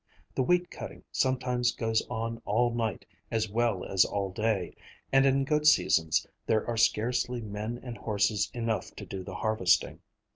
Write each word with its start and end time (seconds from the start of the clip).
The 0.33 0.41
wheat 0.41 0.71
cutting 0.71 1.03
sometimes 1.11 1.71
goes 1.75 2.01
on 2.09 2.41
all 2.43 2.73
night 2.73 3.05
as 3.29 3.47
well 3.51 3.85
as 3.85 4.03
all 4.03 4.31
day, 4.31 4.73
and 5.13 5.27
in 5.27 5.45
good 5.45 5.67
seasons 5.67 6.25
there 6.47 6.65
are 6.65 6.75
scarcely 6.75 7.39
men 7.39 7.79
and 7.83 7.99
horses 7.99 8.49
enough 8.51 8.95
to 8.95 9.05
do 9.05 9.23
the 9.23 9.35
harvesting. 9.35 10.01